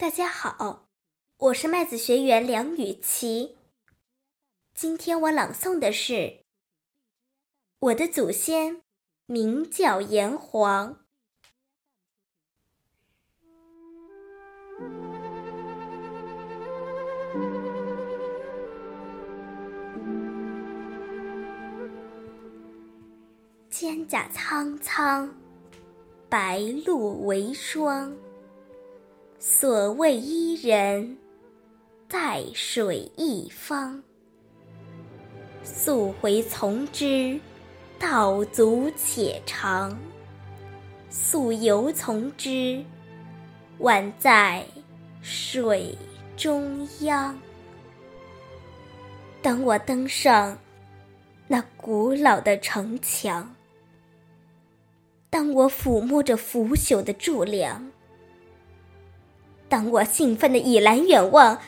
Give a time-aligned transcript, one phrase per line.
[0.00, 0.88] 大家好，
[1.36, 3.58] 我是麦子学员梁雨琪。
[4.74, 6.38] 今天我朗诵的是：
[7.80, 8.80] 我的祖先
[9.26, 11.00] 名叫炎黄。
[23.70, 25.34] 蒹葭苍苍，
[26.30, 28.16] 白露为霜。
[29.42, 31.16] 所谓伊人，
[32.10, 34.02] 在水一方。
[35.64, 37.40] 溯洄从之，
[37.98, 39.96] 道阻且长；
[41.08, 42.84] 溯游从之，
[43.78, 44.62] 宛在
[45.22, 45.96] 水
[46.36, 47.34] 中央。
[49.40, 50.58] 当我登上
[51.48, 53.56] 那古老的城墙，
[55.30, 57.90] 当我抚摸着腐朽的柱梁。
[59.70, 61.60] 当我兴奋的倚栏远望，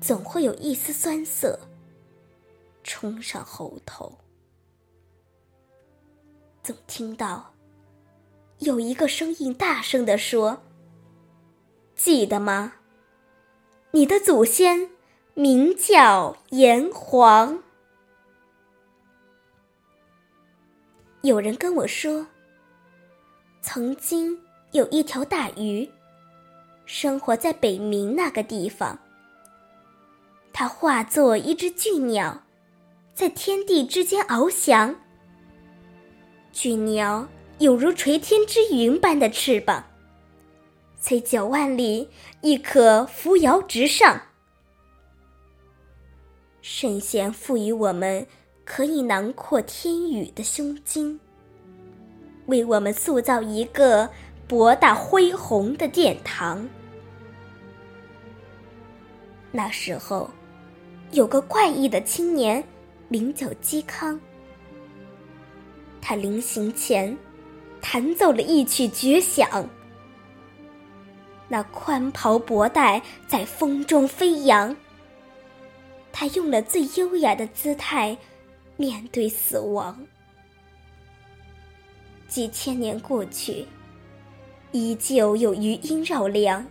[0.00, 1.60] 总会有一丝酸涩
[2.82, 4.18] 冲上喉头。
[6.60, 7.54] 总听到
[8.58, 10.60] 有一个声音大声的说
[11.94, 12.72] ：“记得吗？
[13.92, 14.90] 你的祖先
[15.34, 17.62] 名叫炎黄。”
[21.22, 22.26] 有人跟我说，
[23.60, 24.36] 曾经
[24.72, 25.88] 有一条大鱼。
[26.94, 28.98] 生活在北冥那个地方，
[30.52, 32.42] 他化作一只巨鸟，
[33.14, 34.94] 在天地之间翱翔。
[36.52, 37.26] 巨鸟
[37.60, 39.82] 有如垂天之云般的翅膀，
[41.00, 42.10] 在九万里
[42.42, 44.20] 亦可扶摇直上。
[46.60, 48.26] 圣贤赋予我们
[48.66, 51.18] 可以囊括天宇的胸襟，
[52.48, 54.10] 为我们塑造一个
[54.46, 56.68] 博大恢宏的殿堂。
[59.52, 60.30] 那时候，
[61.10, 62.64] 有个怪异的青年，
[63.08, 64.18] 名叫嵇康。
[66.00, 67.16] 他临行前，
[67.80, 69.68] 弹奏了一曲绝响。
[71.48, 74.74] 那宽袍薄带在风中飞扬。
[76.10, 78.16] 他用了最优雅的姿态，
[78.76, 80.06] 面对死亡。
[82.26, 83.66] 几千年过去，
[84.72, 86.66] 依旧有余音绕梁。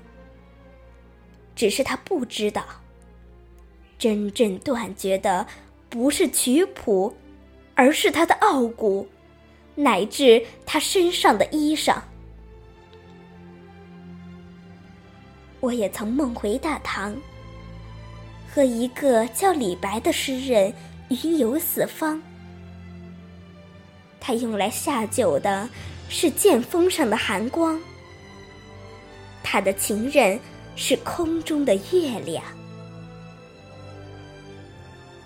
[1.61, 2.65] 只是他不知道，
[3.99, 5.45] 真正断绝的
[5.89, 7.15] 不是曲谱，
[7.75, 9.07] 而是他的傲骨，
[9.75, 12.01] 乃至他身上的衣裳。
[15.59, 17.15] 我也曾梦回大唐，
[18.51, 20.73] 和一个叫李白的诗人
[21.09, 22.19] 云游四方。
[24.19, 25.69] 他用来下酒的
[26.09, 27.79] 是剑锋上的寒光，
[29.43, 30.39] 他的情人。
[30.75, 32.43] 是空中的月亮。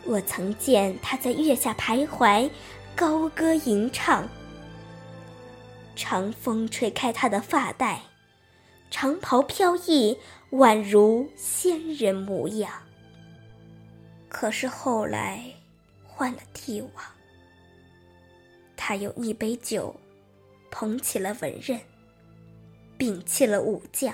[0.03, 2.49] 我曾见他在月下徘徊，
[2.95, 4.27] 高歌吟唱。
[5.95, 8.01] 长风吹开他的发带，
[8.91, 10.17] 长袍飘逸，
[10.51, 12.71] 宛如仙人模样。
[14.27, 15.41] 可是后来
[16.03, 16.91] 换了帝王，
[18.75, 19.95] 他用一杯酒
[20.69, 21.79] 捧起了文人，
[22.99, 24.13] 摒弃了武将。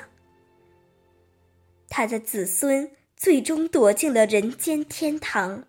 [1.93, 5.65] 他的子孙最终躲进了人间天堂，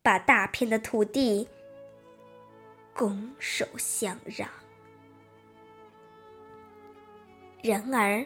[0.00, 1.48] 把大片的土地
[2.94, 4.48] 拱手相让。
[7.62, 8.24] 然而，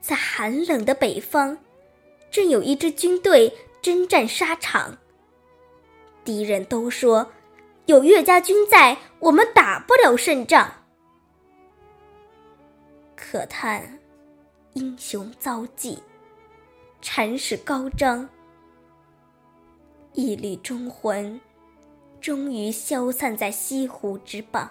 [0.00, 1.56] 在寒冷的北方，
[2.28, 4.98] 正有一支军队征战沙场。
[6.24, 7.30] 敌人都说
[7.86, 10.84] 有岳家军在，我们打不了胜仗。
[13.14, 14.00] 可叹。
[14.74, 15.96] 英雄遭际，
[17.00, 18.28] 禅始高张，
[20.14, 21.40] 一缕忠魂，
[22.20, 24.68] 终于消散在西湖之傍。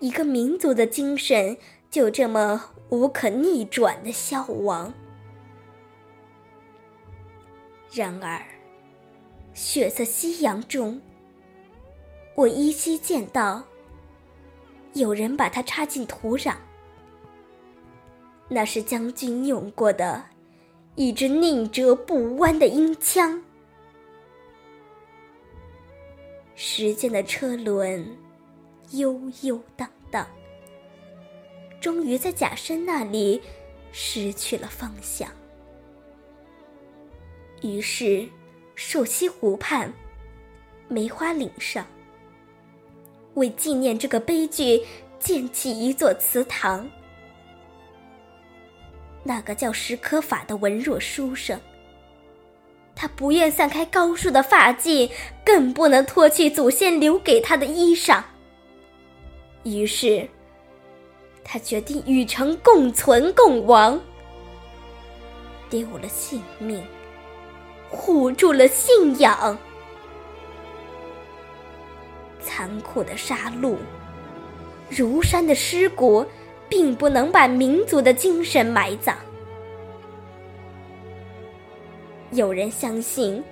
[0.00, 1.56] 一个民族的精神
[1.88, 4.92] 就这么无可逆转的消亡。
[7.92, 8.44] 然而，
[9.52, 11.00] 血色夕阳中，
[12.34, 13.62] 我依稀见到
[14.94, 16.56] 有人把它插进土壤。
[18.54, 20.24] 那是将军用过的
[20.94, 23.42] 一支宁折不弯的鹰枪。
[26.54, 28.16] 时间的车轮
[28.92, 30.24] 悠悠荡荡，
[31.80, 33.42] 终于在假山那里
[33.90, 35.28] 失去了方向。
[37.60, 38.24] 于是，
[38.76, 39.92] 朔溪湖畔
[40.86, 41.84] 梅花岭上，
[43.34, 44.80] 为纪念这个悲剧，
[45.18, 46.88] 建起一座祠堂。
[49.24, 51.58] 那个叫史可法的文弱书生。
[52.94, 55.10] 他不愿散开高树的发髻，
[55.44, 58.22] 更不能脱去祖先留给他的衣裳。
[59.64, 60.28] 于是，
[61.42, 64.00] 他决定与城共存共亡，
[65.68, 66.86] 丢了性命，
[67.90, 69.58] 护住了信仰。
[72.40, 73.76] 残酷的杀戮，
[74.88, 76.24] 如山的尸骨，
[76.68, 79.16] 并不能把民族的精神埋葬。
[82.32, 83.42] 有人相信，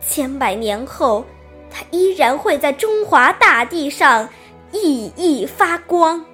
[0.00, 1.24] 千百年后，
[1.70, 4.28] 它依然会在中华大地上
[4.72, 6.24] 熠熠发光。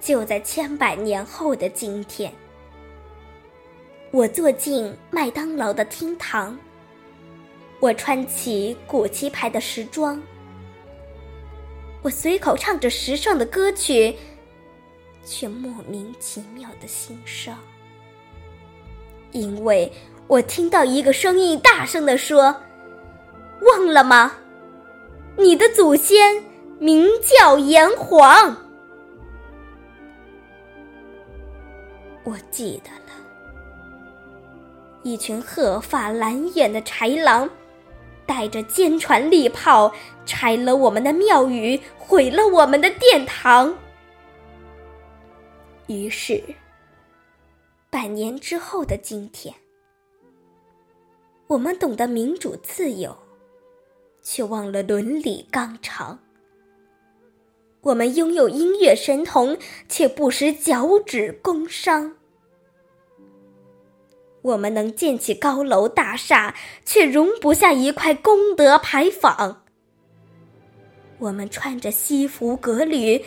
[0.00, 2.32] 就在千百年后的今天，
[4.10, 6.58] 我坐进麦当劳的厅堂，
[7.78, 10.20] 我穿起古奇牌的时装，
[12.02, 14.14] 我随口唱着时尚的歌曲，
[15.24, 17.58] 却莫名其妙的心伤。
[19.32, 19.90] 因为
[20.26, 22.54] 我听到一个声音大声地说
[23.62, 24.36] ：“忘了吗？
[25.36, 26.42] 你的祖先
[26.78, 28.56] 名叫炎黄。”
[32.24, 33.12] 我记得了，
[35.02, 37.48] 一群鹤发蓝眼的豺狼，
[38.28, 39.92] 带着坚船利炮，
[40.26, 43.74] 拆了我们的庙宇，毁了我们的殿堂。
[45.86, 46.40] 于是。
[47.90, 49.54] 百年之后的今天，
[51.46, 53.16] 我们懂得民主自由，
[54.20, 56.18] 却忘了伦理纲常；
[57.80, 59.56] 我们拥有音乐神童，
[59.88, 62.12] 却不识脚趾工商；
[64.42, 66.54] 我们能建起高楼大厦，
[66.84, 69.62] 却容不下一块功德牌坊；
[71.18, 73.24] 我们穿着西服革履，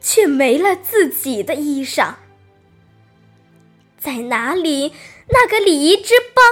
[0.00, 2.14] 却没了自己的衣裳。
[3.98, 4.92] 在哪里，
[5.28, 6.44] 那个礼仪之邦？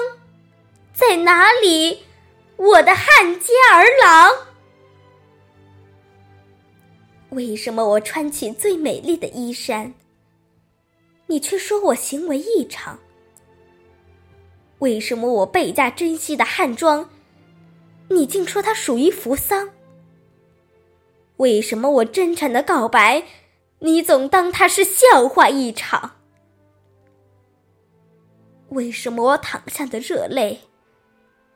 [0.92, 2.04] 在哪里，
[2.56, 4.30] 我的汉奸儿郎？
[7.30, 9.94] 为什么我穿起最美丽的衣衫，
[11.26, 12.98] 你却说我行为异常？
[14.80, 17.10] 为什么我倍加珍惜的汉装，
[18.08, 19.70] 你竟说它属于扶桑？
[21.36, 23.24] 为什么我真诚的告白，
[23.80, 26.16] 你总当它是笑话一场？
[28.70, 30.60] 为什么我淌下的热泪，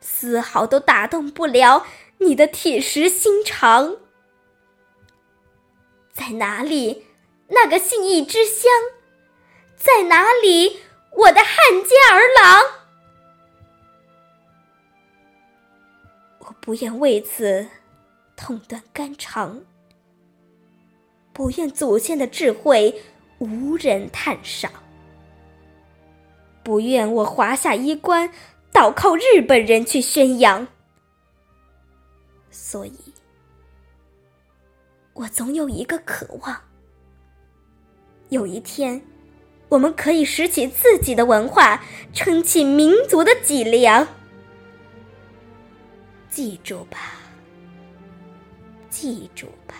[0.01, 1.87] 丝毫都打动不了
[2.19, 3.97] 你的铁石心肠？
[6.13, 7.07] 在哪里，
[7.49, 8.71] 那个信义之乡？
[9.77, 10.81] 在哪里，
[11.13, 12.84] 我的汉奸儿郎？
[16.65, 17.67] 不愿为此
[18.35, 19.61] 痛断肝肠，
[21.31, 23.03] 不愿祖先的智慧
[23.39, 24.73] 无人探赏。
[26.63, 28.31] 不愿我华夏衣冠
[28.73, 30.67] 倒靠日本人去宣扬，
[32.51, 33.13] 所以，
[35.13, 36.63] 我总有一个渴望：
[38.31, 39.03] 有一天，
[39.69, 41.85] 我们可以拾起自己的文化，
[42.15, 44.09] 撑起民族的脊梁。
[46.35, 47.13] 记住吧，
[48.91, 49.77] 记住吧，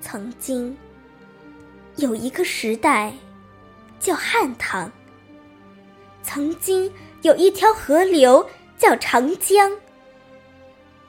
[0.00, 0.76] 曾经
[1.94, 3.12] 有一个时代。
[4.00, 4.90] 叫汉唐。
[6.24, 9.70] 曾经有一条河流叫长江。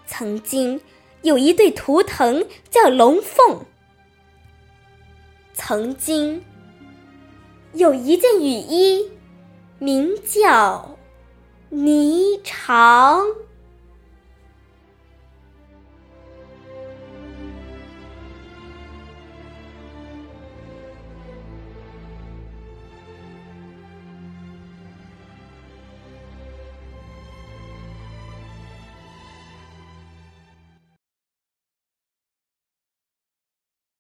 [0.06, 0.80] 曾经
[1.24, 3.66] 有一对图腾叫龙凤。
[5.52, 6.46] 曾经
[7.74, 9.10] 有一件雨衣，
[9.80, 10.95] 名叫
[11.72, 13.45] 霓裳。